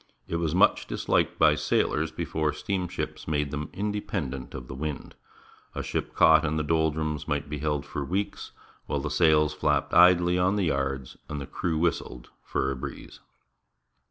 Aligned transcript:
It 0.27 0.37
was 0.37 0.55
much 0.55 0.87
dis 0.87 1.07
liked 1.07 1.37
by 1.37 1.53
sailors 1.53 2.09
before 2.11 2.53
steamships 2.53 3.27
made 3.27 3.51
them 3.51 3.69
independent 3.71 4.55
of 4.55 4.67
the 4.67 4.73
wind. 4.73 5.13
A 5.75 5.83
ship 5.83 6.15
caught 6.15 6.43
in 6.43 6.57
the 6.57 6.63
doldrums 6.63 7.27
might 7.27 7.47
be 7.51 7.59
held 7.59 7.85
for 7.85 8.03
weeks, 8.03 8.51
while 8.87 8.97
the 8.99 9.11
sails 9.11 9.53
flapped 9.53 9.93
idly 9.93 10.39
on 10.39 10.55
the 10.55 10.65
yards, 10.65 11.17
and 11.29 11.39
the 11.39 11.45
crew 11.45 11.77
whistled 11.77 12.31
for 12.43 12.71
a 12.71 12.75
breeze. 12.75 13.19